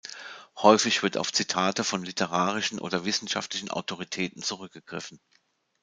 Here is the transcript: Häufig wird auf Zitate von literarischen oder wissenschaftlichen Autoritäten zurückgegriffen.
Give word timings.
Häufig 0.57 1.03
wird 1.03 1.15
auf 1.15 1.31
Zitate 1.31 1.83
von 1.83 2.03
literarischen 2.03 2.79
oder 2.79 3.05
wissenschaftlichen 3.05 3.69
Autoritäten 3.69 4.41
zurückgegriffen. 4.41 5.19